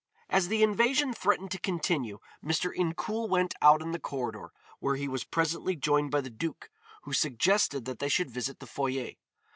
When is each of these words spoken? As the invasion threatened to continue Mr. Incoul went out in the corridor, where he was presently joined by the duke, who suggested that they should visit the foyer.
As 0.31 0.47
the 0.47 0.63
invasion 0.63 1.13
threatened 1.13 1.51
to 1.51 1.59
continue 1.59 2.17
Mr. 2.43 2.75
Incoul 2.75 3.29
went 3.29 3.53
out 3.61 3.83
in 3.83 3.91
the 3.91 3.99
corridor, 3.99 4.51
where 4.79 4.95
he 4.95 5.07
was 5.07 5.23
presently 5.23 5.75
joined 5.75 6.09
by 6.09 6.21
the 6.21 6.31
duke, 6.31 6.71
who 7.03 7.13
suggested 7.13 7.85
that 7.85 7.99
they 7.99 8.09
should 8.09 8.31
visit 8.31 8.59
the 8.59 8.65
foyer. 8.65 9.11